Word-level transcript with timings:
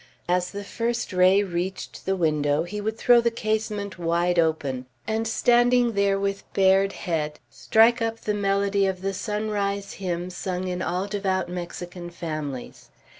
As 0.27 0.49
the 0.49 0.63
first 0.63 1.13
ray 1.13 1.43
reached 1.43 2.07
the 2.07 2.15
window, 2.15 2.63
he 2.63 2.81
would 2.81 2.97
throw 2.97 3.21
the 3.21 3.29
casement 3.29 3.99
wide 3.99 4.39
open, 4.39 4.87
and 5.05 5.27
standing 5.27 5.93
there 5.93 6.19
with 6.19 6.43
bared 6.53 6.91
head, 6.93 7.37
strike 7.51 8.01
up 8.01 8.21
the 8.21 8.33
melody 8.33 8.87
of 8.87 9.03
the 9.03 9.13
sunrise 9.13 9.93
hymn 10.01 10.31
sung 10.31 10.67
in 10.67 10.81
all 10.81 11.05
devout 11.05 11.49
Mexican 11.49 12.09
families. 12.09 12.89